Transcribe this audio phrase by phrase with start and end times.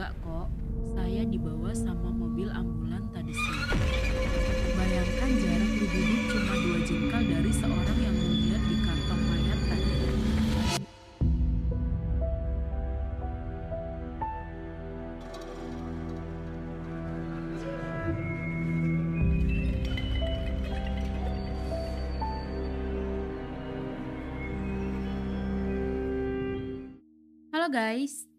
[0.00, 0.48] Enggak kok,
[0.96, 3.68] saya dibawa sama mobil ambulan tadi siang.
[4.72, 9.92] Bayangkan jarak duduk cuma dua jengkal dari seorang yang melihat di kantong mayat tadi.
[27.52, 28.29] Halo guys,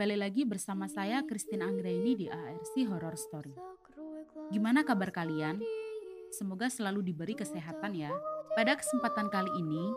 [0.00, 3.52] kembali lagi bersama saya Christine Anggraini di ARC Horror Story.
[4.48, 5.60] Gimana kabar kalian?
[6.32, 8.08] Semoga selalu diberi kesehatan ya.
[8.56, 9.92] Pada kesempatan kali ini,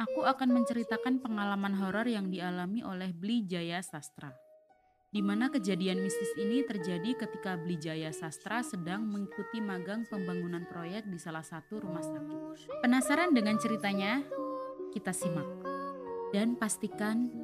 [0.00, 4.32] aku akan menceritakan pengalaman horor yang dialami oleh Bli Jaya Sastra.
[5.12, 11.04] Di mana kejadian mistis ini terjadi ketika Bli Jaya Sastra sedang mengikuti magang pembangunan proyek
[11.04, 12.80] di salah satu rumah sakit.
[12.80, 14.24] Penasaran dengan ceritanya?
[14.88, 15.68] Kita simak.
[16.32, 17.43] Dan pastikan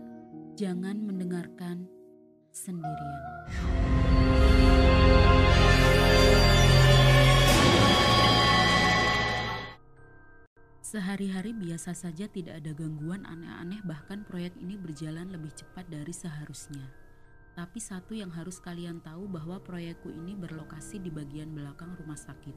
[0.59, 1.87] jangan mendengarkan
[2.51, 3.25] sendirian.
[10.91, 16.83] Sehari-hari biasa saja tidak ada gangguan aneh-aneh bahkan proyek ini berjalan lebih cepat dari seharusnya.
[17.55, 22.57] Tapi satu yang harus kalian tahu bahwa proyekku ini berlokasi di bagian belakang rumah sakit,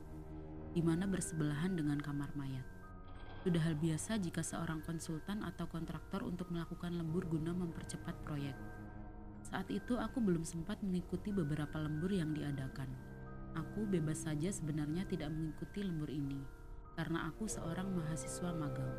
[0.74, 2.73] di mana bersebelahan dengan kamar mayat.
[3.44, 8.56] Sudah hal biasa jika seorang konsultan atau kontraktor untuk melakukan lembur guna mempercepat proyek.
[9.44, 12.88] Saat itu aku belum sempat mengikuti beberapa lembur yang diadakan.
[13.60, 16.40] Aku bebas saja sebenarnya tidak mengikuti lembur ini
[16.96, 18.96] karena aku seorang mahasiswa magang.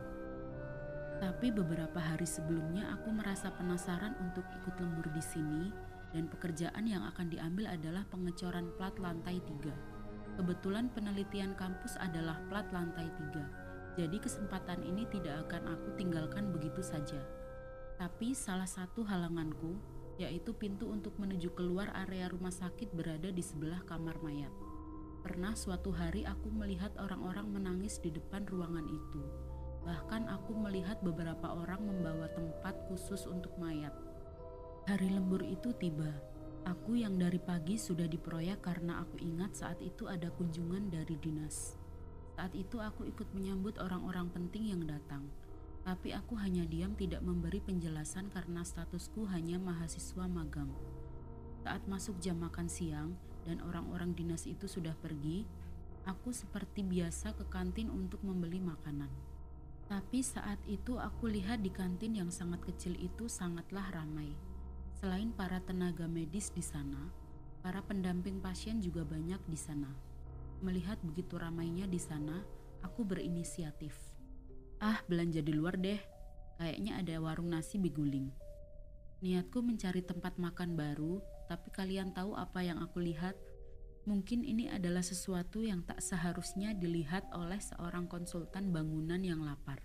[1.24, 5.72] Tapi beberapa hari sebelumnya aku merasa penasaran untuk ikut lembur di sini
[6.12, 10.36] dan pekerjaan yang akan diambil adalah pengecoran plat lantai 3.
[10.36, 13.63] Kebetulan penelitian kampus adalah plat lantai 3
[13.94, 17.22] jadi kesempatan ini tidak akan aku tinggalkan begitu saja.
[17.94, 19.78] Tapi salah satu halanganku
[20.14, 24.50] yaitu pintu untuk menuju keluar area rumah sakit berada di sebelah kamar mayat.
[25.26, 29.22] Pernah suatu hari aku melihat orang-orang menangis di depan ruangan itu.
[29.82, 33.94] Bahkan aku melihat beberapa orang membawa tempat khusus untuk mayat.
[34.84, 36.12] Hari lembur itu tiba.
[36.64, 41.83] Aku yang dari pagi sudah diproyek karena aku ingat saat itu ada kunjungan dari dinas.
[42.34, 45.30] Saat itu aku ikut menyambut orang-orang penting yang datang.
[45.86, 50.72] Tapi aku hanya diam tidak memberi penjelasan karena statusku hanya mahasiswa magang.
[51.62, 53.14] Saat masuk jam makan siang
[53.46, 55.46] dan orang-orang dinas itu sudah pergi,
[56.04, 59.12] aku seperti biasa ke kantin untuk membeli makanan.
[59.84, 64.32] Tapi saat itu aku lihat di kantin yang sangat kecil itu sangatlah ramai.
[64.96, 67.12] Selain para tenaga medis di sana,
[67.60, 69.92] para pendamping pasien juga banyak di sana.
[70.64, 72.40] Melihat begitu ramainya di sana,
[72.80, 73.92] aku berinisiatif.
[74.80, 76.00] Ah, belanja di luar deh.
[76.56, 78.32] Kayaknya ada warung nasi biguling.
[79.20, 81.20] Niatku mencari tempat makan baru,
[81.52, 83.36] tapi kalian tahu apa yang aku lihat?
[84.08, 89.84] Mungkin ini adalah sesuatu yang tak seharusnya dilihat oleh seorang konsultan bangunan yang lapar.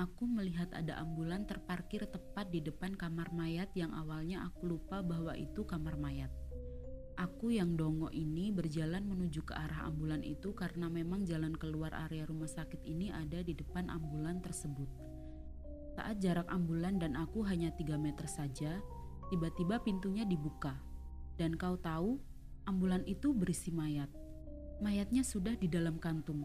[0.00, 5.36] Aku melihat ada ambulan terparkir tepat di depan kamar mayat yang awalnya aku lupa bahwa
[5.36, 6.32] itu kamar mayat.
[7.16, 12.28] Aku yang dongo ini berjalan menuju ke arah ambulan itu karena memang jalan keluar area
[12.28, 14.84] rumah sakit ini ada di depan ambulan tersebut.
[15.96, 18.84] Saat jarak ambulan dan aku hanya 3 meter saja,
[19.32, 20.76] tiba-tiba pintunya dibuka.
[21.40, 22.20] Dan kau tahu,
[22.68, 24.12] ambulan itu berisi mayat.
[24.84, 26.44] Mayatnya sudah di dalam kantung.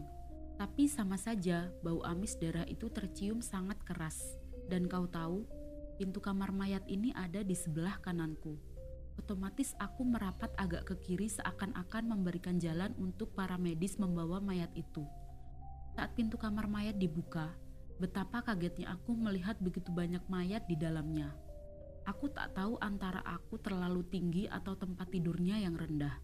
[0.56, 4.40] Tapi sama saja, bau amis darah itu tercium sangat keras.
[4.72, 5.44] Dan kau tahu,
[6.00, 8.71] pintu kamar mayat ini ada di sebelah kananku
[9.20, 15.04] Otomatis aku merapat agak ke kiri seakan-akan memberikan jalan untuk para medis membawa mayat itu.
[15.92, 17.52] Saat pintu kamar mayat dibuka,
[18.00, 21.36] betapa kagetnya aku melihat begitu banyak mayat di dalamnya.
[22.02, 26.18] Aku tak tahu antara aku terlalu tinggi atau tempat tidurnya yang rendah.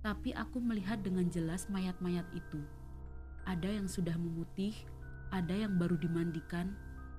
[0.00, 2.64] Tapi aku melihat dengan jelas mayat-mayat itu.
[3.44, 4.72] Ada yang sudah memutih,
[5.28, 6.72] ada yang baru dimandikan,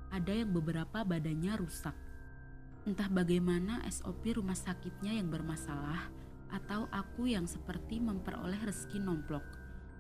[0.09, 1.93] ada yang beberapa badannya rusak.
[2.83, 6.11] Entah bagaimana SOP rumah sakitnya yang bermasalah
[6.51, 9.43] atau aku yang seperti memperoleh rezeki nomplok.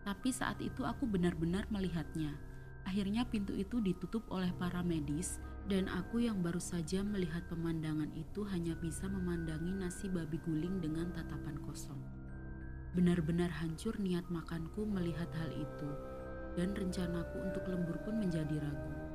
[0.03, 2.35] Tapi saat itu aku benar-benar melihatnya.
[2.83, 5.39] Akhirnya pintu itu ditutup oleh para medis
[5.71, 11.07] dan aku yang baru saja melihat pemandangan itu hanya bisa memandangi nasi babi guling dengan
[11.15, 12.03] tatapan kosong.
[12.99, 15.89] Benar-benar hancur niat makanku melihat hal itu
[16.59, 19.12] dan rencanaku untuk lembur pun menjadi ragu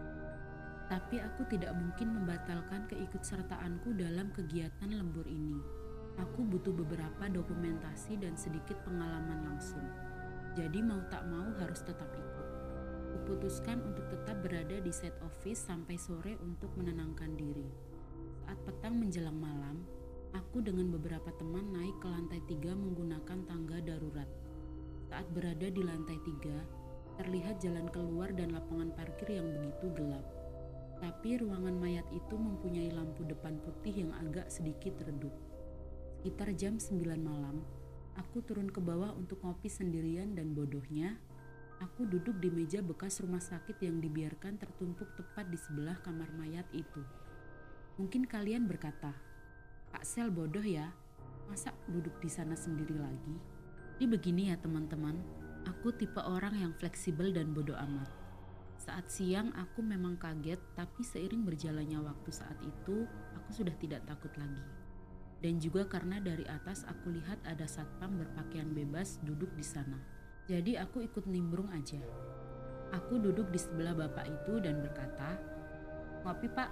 [0.88, 5.60] tapi aku tidak mungkin membatalkan keikutsertaanku dalam kegiatan lembur ini.
[6.18, 9.84] Aku butuh beberapa dokumentasi dan sedikit pengalaman langsung.
[10.58, 12.46] Jadi mau tak mau harus tetap ikut.
[13.14, 17.68] Kuputuskan untuk tetap berada di set office sampai sore untuk menenangkan diri.
[18.42, 19.84] Saat petang menjelang malam,
[20.36, 24.28] Aku dengan beberapa teman naik ke lantai tiga menggunakan tangga darurat.
[25.08, 26.52] Saat berada di lantai tiga,
[27.16, 30.37] terlihat jalan keluar dan lapangan parkir yang begitu gelap.
[30.98, 35.30] Tapi ruangan mayat itu mempunyai lampu depan putih yang agak sedikit redup.
[36.18, 37.62] Sekitar jam 9 malam,
[38.18, 41.14] aku turun ke bawah untuk ngopi sendirian dan bodohnya,
[41.78, 46.66] aku duduk di meja bekas rumah sakit yang dibiarkan tertumpuk tepat di sebelah kamar mayat
[46.74, 47.02] itu.
[48.02, 49.14] Mungkin kalian berkata,
[49.94, 50.90] Pak Sel bodoh ya,
[51.46, 53.38] masa duduk di sana sendiri lagi?
[53.98, 55.18] Jadi begini ya teman-teman,
[55.66, 58.17] aku tipe orang yang fleksibel dan bodoh amat.
[58.78, 63.04] Saat siang aku memang kaget, tapi seiring berjalannya waktu saat itu,
[63.34, 64.62] aku sudah tidak takut lagi.
[65.38, 69.98] Dan juga karena dari atas aku lihat ada satpam berpakaian bebas duduk di sana.
[70.46, 72.00] Jadi aku ikut nimbrung aja.
[72.94, 75.36] Aku duduk di sebelah bapak itu dan berkata,
[76.24, 76.70] Ngopi pak,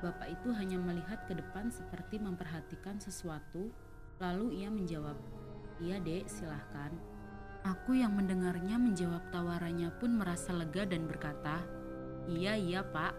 [0.00, 3.68] Bapak itu hanya melihat ke depan seperti memperhatikan sesuatu,
[4.16, 5.16] lalu ia menjawab,
[5.76, 6.92] Iya dek, silahkan.
[7.60, 11.60] Aku yang mendengarnya menjawab tawarannya pun merasa lega dan berkata,
[12.24, 13.12] Iya, iya pak.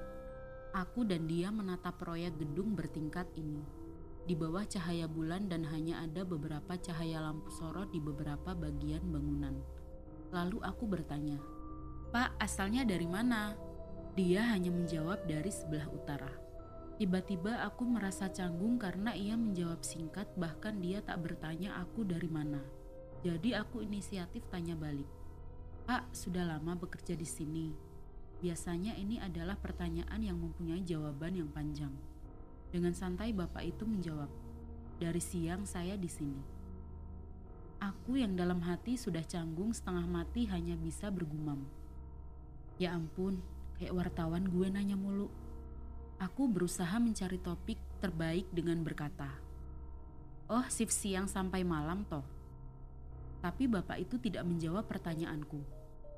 [0.73, 3.61] Aku dan dia menatap proyek gedung bertingkat ini.
[4.25, 9.57] Di bawah cahaya bulan dan hanya ada beberapa cahaya lampu sorot di beberapa bagian bangunan.
[10.31, 11.41] Lalu aku bertanya,
[12.09, 13.53] Pak, asalnya dari mana?
[14.15, 16.31] Dia hanya menjawab dari sebelah utara.
[17.01, 22.81] Tiba-tiba aku merasa canggung karena ia menjawab singkat bahkan dia tak bertanya aku dari mana.
[23.21, 25.06] Jadi aku inisiatif tanya balik.
[25.85, 27.69] Pak, sudah lama bekerja di sini.
[28.41, 31.94] Biasanya ini adalah pertanyaan yang mempunyai jawaban yang panjang.
[32.73, 34.25] Dengan santai bapak itu menjawab,
[34.97, 36.41] dari siang saya di sini.
[37.77, 41.62] Aku yang dalam hati sudah canggung setengah mati hanya bisa bergumam.
[42.81, 43.38] Ya ampun,
[43.77, 45.29] kayak wartawan gue nanya mulu.
[46.17, 49.29] Aku berusaha mencari topik terbaik dengan berkata,
[50.50, 52.40] "Oh, shift siang sampai malam toh."
[53.41, 55.65] Tapi bapak itu tidak menjawab pertanyaanku,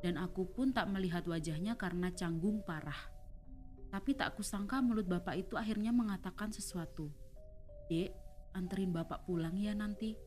[0.04, 3.00] dan aku pun tak melihat wajahnya karena canggung parah.
[3.88, 7.08] Tapi tak kusangka mulut bapak itu akhirnya mengatakan sesuatu.
[7.88, 8.12] Dek,
[8.52, 10.20] anterin bapak pulang ya nanti.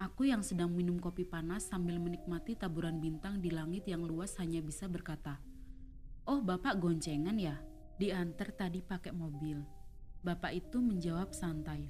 [0.00, 4.60] Aku yang sedang minum kopi panas sambil menikmati taburan bintang di langit yang luas hanya
[4.60, 5.40] bisa berkata,
[6.28, 7.56] Oh bapak goncengan ya?
[7.96, 9.60] Diantar tadi pakai mobil.
[10.20, 11.88] Bapak itu menjawab santai.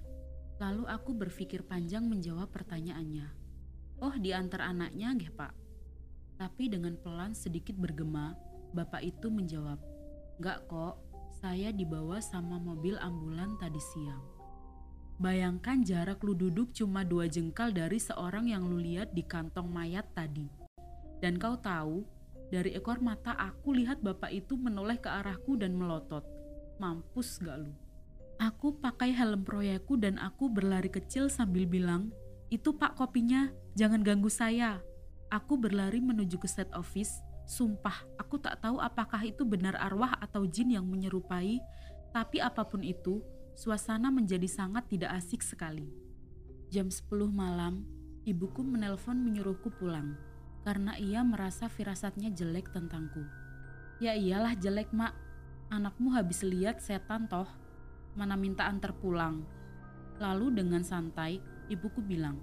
[0.56, 3.45] Lalu aku berpikir panjang menjawab pertanyaannya.
[4.00, 5.52] Oh, diantar anaknya, nggih, Pak.
[6.36, 8.36] Tapi dengan pelan sedikit bergema,
[8.76, 9.80] bapak itu menjawab,
[10.36, 11.00] "Enggak kok,
[11.40, 14.20] saya dibawa sama mobil ambulan tadi siang."
[15.16, 20.04] Bayangkan jarak lu duduk cuma dua jengkal dari seorang yang lu lihat di kantong mayat
[20.12, 20.44] tadi.
[21.24, 22.04] Dan kau tahu,
[22.52, 26.20] dari ekor mata aku lihat bapak itu menoleh ke arahku dan melotot.
[26.76, 27.72] Mampus gak lu?
[28.36, 32.12] Aku pakai helm proyekku dan aku berlari kecil sambil bilang,
[32.52, 34.78] itu pak kopinya, jangan ganggu saya.
[35.30, 40.46] Aku berlari menuju ke set office, sumpah aku tak tahu apakah itu benar arwah atau
[40.46, 41.58] jin yang menyerupai,
[42.14, 43.22] tapi apa pun itu,
[43.58, 45.90] suasana menjadi sangat tidak asik sekali.
[46.70, 47.82] Jam 10 malam,
[48.26, 50.14] ibuku menelpon menyuruhku pulang
[50.66, 53.22] karena ia merasa firasatnya jelek tentangku.
[54.02, 55.14] Ya iyalah jelek mak,
[55.70, 57.46] anakmu habis lihat setan toh,
[58.18, 59.46] mana minta antar pulang.
[60.18, 62.38] Lalu dengan santai, ibuku bilang,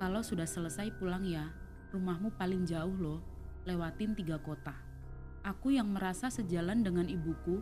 [0.00, 1.52] kalau sudah selesai pulang ya,
[1.92, 3.20] rumahmu paling jauh loh,
[3.68, 4.74] lewatin tiga kota.
[5.42, 7.60] Aku yang merasa sejalan dengan ibuku,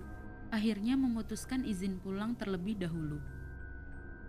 [0.50, 3.18] akhirnya memutuskan izin pulang terlebih dahulu.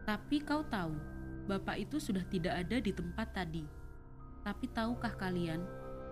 [0.05, 0.97] Tapi kau tahu,
[1.45, 3.79] bapak itu sudah tidak ada di tempat tadi
[4.43, 5.61] tapi tahukah kalian,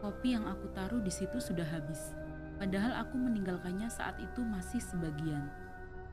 [0.03, 2.13] kopi yang aku taruh di situ sudah habis.
[2.61, 5.49] Padahal aku meninggalkannya saat itu masih sebagian.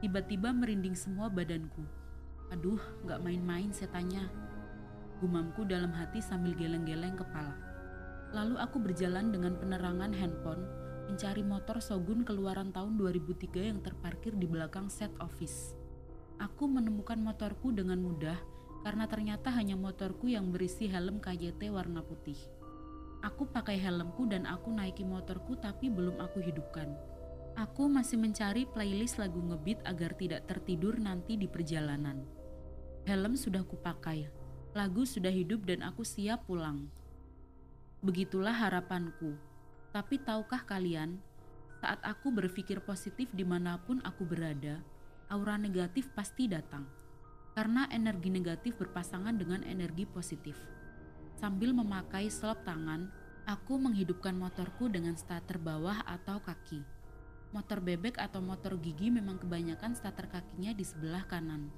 [0.01, 1.85] Tiba-tiba merinding semua badanku.
[2.53, 4.29] Aduh, gak main-main setanya.
[5.23, 7.55] Gumamku dalam hati sambil geleng-geleng kepala.
[8.35, 10.67] Lalu aku berjalan dengan penerangan handphone
[11.07, 15.77] mencari motor Sogun keluaran tahun 2003 yang terparkir di belakang set office.
[16.43, 18.37] Aku menemukan motorku dengan mudah
[18.83, 22.37] karena ternyata hanya motorku yang berisi helm KJT warna putih.
[23.25, 26.93] Aku pakai helmku dan aku naiki motorku tapi belum aku hidupkan.
[27.55, 32.27] Aku masih mencari playlist lagu ngebeat agar tidak tertidur nanti di perjalanan.
[33.07, 34.27] Helm sudah kupakai,
[34.75, 36.91] lagu sudah hidup dan aku siap pulang.
[38.03, 39.39] Begitulah harapanku.
[39.95, 41.23] Tapi tahukah kalian,
[41.79, 44.83] saat aku berpikir positif di mana pun aku berada,
[45.31, 46.91] aura negatif pasti datang
[47.55, 50.59] karena energi negatif berpasangan dengan energi positif.
[51.39, 53.15] Sambil memakai selop tangan,
[53.47, 56.83] aku menghidupkan motorku dengan starter bawah atau kaki.
[57.55, 61.71] Motor bebek atau motor gigi memang kebanyakan starter kakinya di sebelah kanan.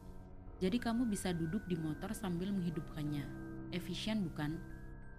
[0.56, 3.28] Jadi kamu bisa duduk di motor sambil menghidupkannya.
[3.76, 4.56] Efisien bukan?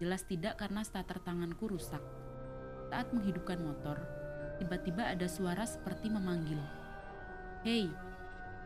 [0.01, 2.01] Jelas tidak karena starter tanganku rusak.
[2.89, 4.01] Saat menghidupkan motor,
[4.57, 6.57] tiba-tiba ada suara seperti memanggil.
[7.61, 7.85] Hei,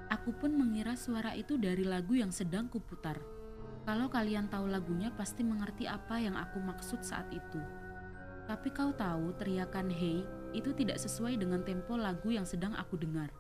[0.08, 3.20] aku pun mengira suara itu dari lagu yang sedang kuputar.
[3.84, 7.60] Kalau kalian tahu lagunya pasti mengerti apa yang aku maksud saat itu.
[8.48, 10.24] Tapi kau tahu teriakan hey
[10.56, 13.32] itu tidak sesuai dengan tempo lagu yang sedang aku dengar.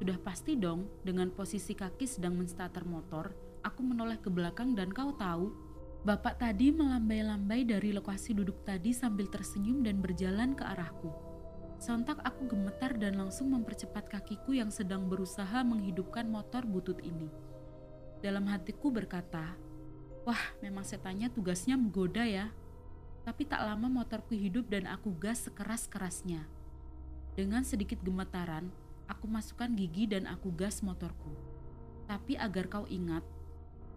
[0.00, 5.12] Sudah pasti dong, dengan posisi kaki sedang menstarter motor, aku menoleh ke belakang dan kau
[5.12, 5.52] tahu,
[6.08, 11.12] bapak tadi melambai-lambai dari lokasi duduk tadi sambil tersenyum dan berjalan ke arahku.
[11.76, 17.28] Sontak aku gemetar dan langsung mempercepat kakiku yang sedang berusaha menghidupkan motor butut ini.
[18.24, 19.52] Dalam hatiku berkata,
[20.24, 22.48] wah memang setannya tugasnya menggoda ya.
[23.28, 26.48] Tapi tak lama motorku hidup dan aku gas sekeras-kerasnya.
[27.36, 28.72] Dengan sedikit gemetaran,
[29.10, 31.34] aku masukkan gigi dan aku gas motorku.
[32.06, 33.26] Tapi agar kau ingat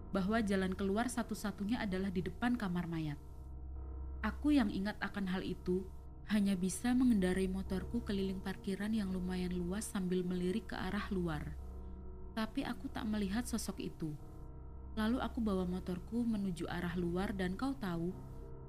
[0.09, 3.21] bahwa jalan keluar satu-satunya adalah di depan kamar mayat.
[4.25, 5.85] Aku yang ingat akan hal itu
[6.33, 11.53] hanya bisa mengendarai motorku keliling parkiran yang lumayan luas sambil melirik ke arah luar.
[12.33, 14.09] Tapi aku tak melihat sosok itu.
[14.97, 18.09] Lalu aku bawa motorku menuju arah luar dan kau tahu,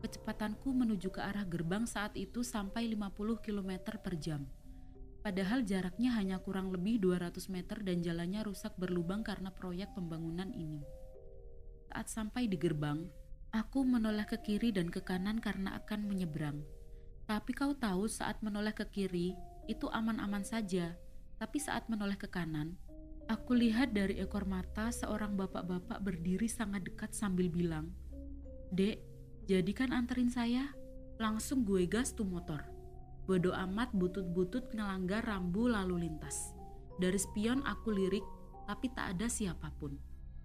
[0.04, 4.44] Kecepatanku menuju ke arah gerbang saat itu sampai 50 km per jam.
[5.24, 10.84] Padahal jaraknya hanya kurang lebih 200 meter dan jalannya rusak berlubang karena proyek pembangunan ini.
[11.88, 13.08] Saat sampai di gerbang,
[13.48, 16.60] aku menoleh ke kiri dan ke kanan karena akan menyeberang.
[17.24, 19.32] Tapi kau tahu saat menoleh ke kiri,
[19.64, 20.92] itu aman-aman saja.
[21.40, 22.76] Tapi saat menoleh ke kanan,
[23.24, 27.96] aku lihat dari ekor mata seorang bapak-bapak berdiri sangat dekat sambil bilang,
[28.76, 29.00] Dek,
[29.48, 30.68] jadi kan anterin saya,
[31.16, 32.73] langsung gue gas tuh motor.
[33.24, 36.52] Bodo amat butut-butut ngelanggar rambu lalu lintas.
[37.00, 38.24] Dari spion aku lirik,
[38.68, 39.96] tapi tak ada siapa pun.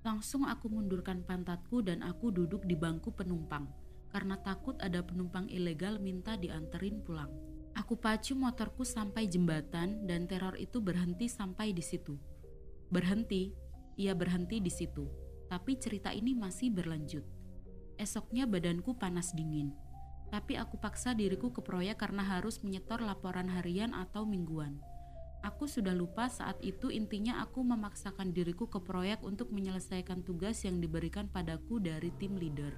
[0.02, 3.68] Langsung aku mundurkan pantatku dan aku duduk di bangku penumpang
[4.10, 7.30] karena takut ada penumpang ilegal minta dianterin pulang.
[7.78, 12.18] Aku pacu motorku sampai jembatan dan teror itu berhenti sampai di situ.
[12.90, 13.54] Berhenti,
[13.96, 15.06] ia berhenti di situ.
[15.48, 17.26] Tapi cerita ini masih berlanjut.
[17.98, 19.74] Esoknya badanku panas dingin.
[20.30, 24.78] Tapi aku paksa diriku ke proyek karena harus menyetor laporan harian atau mingguan.
[25.40, 30.84] Aku sudah lupa saat itu intinya aku memaksakan diriku ke proyek untuk menyelesaikan tugas yang
[30.84, 32.76] diberikan padaku dari tim leader.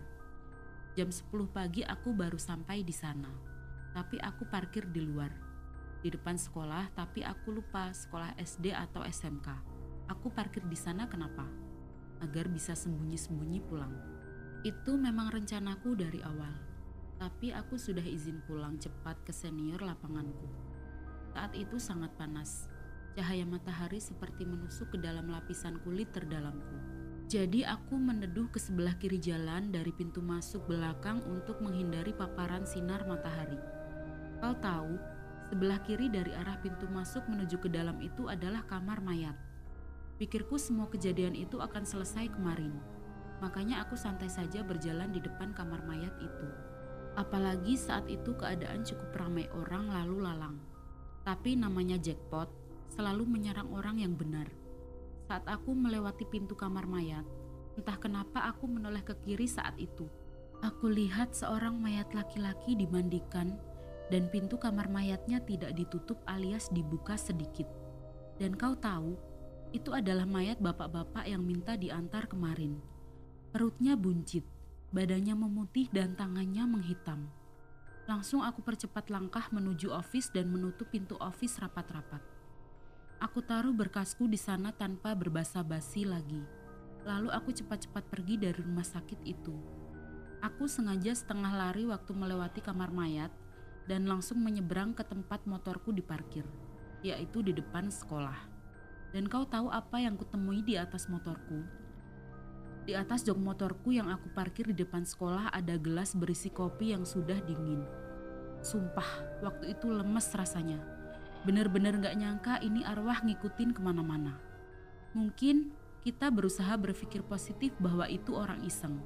[0.93, 3.27] Jam 10 pagi aku baru sampai di sana.
[3.91, 5.33] Tapi aku parkir di luar.
[6.05, 9.47] Di depan sekolah, tapi aku lupa sekolah SD atau SMK.
[10.13, 11.49] Aku parkir di sana kenapa?
[12.21, 13.93] Agar bisa sembunyi-sembunyi pulang.
[14.61, 16.53] Itu memang rencanaku dari awal,
[17.21, 20.49] tapi aku sudah izin pulang cepat ke senior lapanganku.
[21.37, 22.65] Saat itu sangat panas,
[23.13, 26.81] cahaya matahari seperti menusuk ke dalam lapisan kulit terdalamku.
[27.29, 33.05] Jadi aku meneduh ke sebelah kiri jalan dari pintu masuk belakang untuk menghindari paparan sinar
[33.05, 33.61] matahari.
[34.41, 34.97] Kau tahu,
[35.53, 39.37] sebelah kiri dari arah pintu masuk menuju ke dalam itu adalah kamar mayat.
[40.17, 42.73] Pikirku semua kejadian itu akan selesai kemarin
[43.41, 46.47] Makanya aku santai saja berjalan di depan kamar mayat itu.
[47.19, 50.57] Apalagi saat itu keadaan cukup ramai orang lalu lalang.
[51.27, 52.47] Tapi namanya jackpot
[52.91, 54.47] selalu menyerang orang yang benar.
[55.27, 57.23] Saat aku melewati pintu kamar mayat,
[57.79, 60.07] entah kenapa aku menoleh ke kiri saat itu.
[60.61, 63.57] Aku lihat seorang mayat laki-laki dimandikan
[64.11, 67.65] dan pintu kamar mayatnya tidak ditutup alias dibuka sedikit.
[68.37, 69.15] Dan kau tahu,
[69.71, 72.75] itu adalah mayat bapak-bapak yang minta diantar kemarin.
[73.55, 74.43] Perutnya buncit,
[74.91, 77.31] badannya memutih dan tangannya menghitam.
[78.11, 82.19] Langsung aku percepat langkah menuju office dan menutup pintu office rapat-rapat.
[83.23, 86.43] Aku taruh berkasku di sana tanpa berbasa-basi lagi.
[87.07, 89.55] Lalu aku cepat-cepat pergi dari rumah sakit itu.
[90.41, 93.29] Aku sengaja setengah lari waktu melewati kamar mayat
[93.85, 96.43] dan langsung menyeberang ke tempat motorku diparkir,
[97.05, 98.37] yaitu di depan sekolah.
[99.13, 101.80] Dan kau tahu apa yang kutemui di atas motorku?
[102.91, 107.07] Di atas jok motorku yang aku parkir di depan sekolah ada gelas berisi kopi yang
[107.07, 107.87] sudah dingin.
[108.59, 110.75] Sumpah, waktu itu lemes rasanya.
[111.47, 114.35] Bener-bener gak nyangka ini arwah ngikutin ke mana-mana.
[115.15, 115.71] Mungkin
[116.03, 118.99] kita berusaha berpikir positif bahwa itu orang iseng.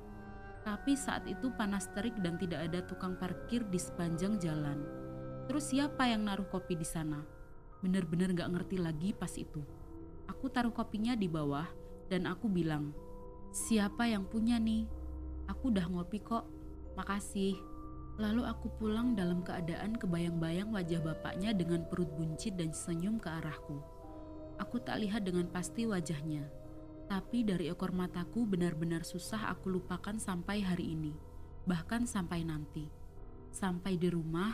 [0.66, 4.82] Tapi saat itu panas terik dan tidak ada tukang parkir di sepanjang jalan.
[5.46, 7.22] Terus siapa yang naruh kopi di sana?
[7.86, 9.62] Bener-bener gak ngerti lagi pas itu.
[10.26, 11.70] Aku taruh kopinya di bawah
[12.10, 13.06] dan aku bilang,
[13.56, 14.84] Siapa yang punya nih?
[15.48, 16.44] Aku udah ngopi kok.
[17.00, 17.56] Makasih.
[18.20, 23.80] Lalu aku pulang dalam keadaan kebayang-bayang wajah bapaknya dengan perut buncit dan senyum ke arahku.
[24.60, 26.44] Aku tak lihat dengan pasti wajahnya.
[27.08, 31.16] Tapi dari ekor mataku benar-benar susah aku lupakan sampai hari ini,
[31.64, 32.92] bahkan sampai nanti.
[33.56, 34.52] Sampai di rumah,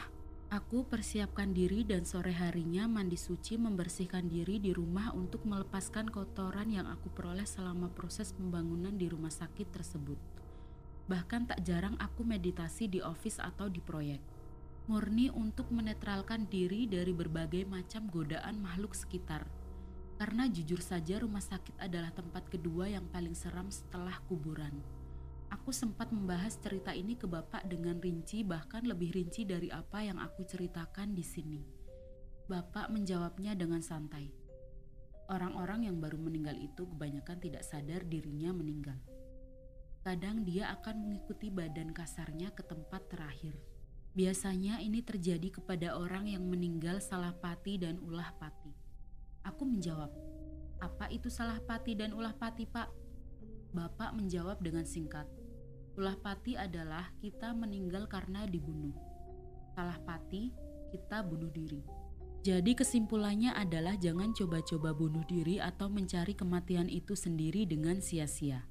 [0.51, 6.67] aku persiapkan diri dan sore harinya mandi suci membersihkan diri di rumah untuk melepaskan kotoran
[6.67, 10.19] yang aku peroleh selama proses pembangunan di rumah sakit tersebut.
[11.07, 14.19] Bahkan tak jarang aku meditasi di office atau di proyek.
[14.91, 19.47] Murni untuk menetralkan diri dari berbagai macam godaan makhluk sekitar
[20.21, 25.00] karena jujur saja rumah sakit adalah tempat kedua yang paling seram setelah kuburan.
[25.51, 30.15] Aku sempat membahas cerita ini ke Bapak dengan rinci bahkan lebih rinci dari apa yang
[30.15, 31.59] aku ceritakan di sini.
[32.47, 34.31] Bapak menjawabnya dengan santai.
[35.27, 38.99] Orang-orang yang baru meninggal itu kebanyakan tidak sadar dirinya meninggal.
[40.03, 43.55] Kadang dia akan mengikuti badan kasarnya ke tempat terakhir.
[44.11, 48.71] Biasanya ini terjadi kepada orang yang meninggal salah pati dan ulah pati.
[49.47, 50.11] Aku menjawab,
[50.83, 52.91] apa itu salah pati dan ulah pati pak?
[53.71, 55.23] Bapak menjawab dengan singkat,
[55.99, 58.95] ulah pati adalah kita meninggal karena dibunuh.
[59.75, 60.51] Salah pati,
[60.91, 61.83] kita bunuh diri.
[62.41, 68.65] Jadi kesimpulannya adalah jangan coba-coba bunuh diri atau mencari kematian itu sendiri dengan sia-sia.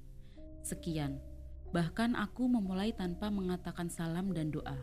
[0.59, 1.23] Sekian.
[1.71, 4.75] Bahkan aku memulai tanpa mengatakan salam dan doa.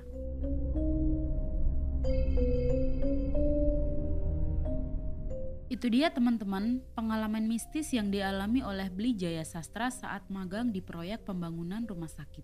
[5.78, 11.22] Itu dia teman-teman pengalaman mistis yang dialami oleh Beli Jaya Sastra saat magang di proyek
[11.22, 12.42] pembangunan rumah sakit.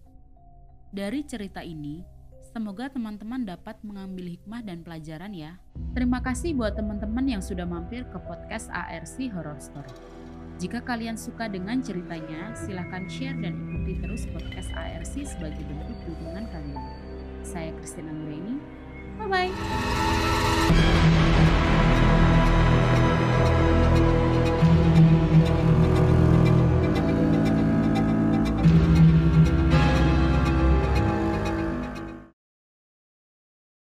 [0.95, 2.07] Dari cerita ini,
[2.55, 5.59] semoga teman-teman dapat mengambil hikmah dan pelajaran ya.
[5.99, 9.91] Terima kasih buat teman-teman yang sudah mampir ke podcast ARC Horror Story.
[10.63, 16.47] Jika kalian suka dengan ceritanya, silahkan share dan ikuti terus podcast ARC sebagai bentuk dukungan
[16.55, 16.87] kalian.
[17.43, 18.63] Saya Christina Nureni.
[19.19, 21.03] Bye-bye.